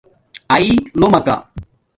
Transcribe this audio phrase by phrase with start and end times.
[0.53, 1.35] آیلومݳکہ